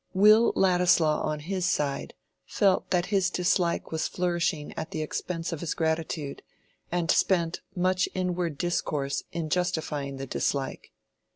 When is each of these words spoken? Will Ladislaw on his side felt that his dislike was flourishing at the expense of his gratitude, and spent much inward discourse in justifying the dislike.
Will 0.15 0.51
Ladislaw 0.55 1.21
on 1.21 1.41
his 1.41 1.63
side 1.67 2.15
felt 2.47 2.89
that 2.89 3.05
his 3.13 3.29
dislike 3.29 3.91
was 3.91 4.07
flourishing 4.07 4.73
at 4.75 4.89
the 4.89 5.03
expense 5.03 5.51
of 5.53 5.59
his 5.59 5.75
gratitude, 5.75 6.41
and 6.91 7.11
spent 7.11 7.61
much 7.75 8.09
inward 8.15 8.57
discourse 8.57 9.21
in 9.31 9.47
justifying 9.51 10.17
the 10.17 10.25
dislike. 10.25 10.91